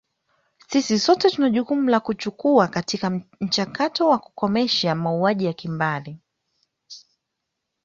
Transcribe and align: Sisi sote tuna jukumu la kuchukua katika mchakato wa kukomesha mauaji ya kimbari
Sisi 0.69 0.99
sote 0.99 1.29
tuna 1.29 1.49
jukumu 1.49 1.89
la 1.89 1.99
kuchukua 1.99 2.67
katika 2.67 3.21
mchakato 3.41 4.07
wa 4.09 4.17
kukomesha 4.19 4.95
mauaji 4.95 5.45
ya 5.45 5.53
kimbari 5.53 6.19